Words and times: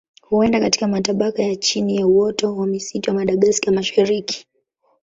Huenda 0.21 0.59
katika 0.59 0.87
matabaka 0.87 1.43
ya 1.43 1.55
chini 1.55 1.95
ya 1.95 2.07
uoto 2.07 2.55
wa 2.55 2.67
misitu 2.67 3.09
ya 3.09 3.13
Madagaska 3.15 3.65
ya 3.71 3.75
Mashariki. 3.75 4.47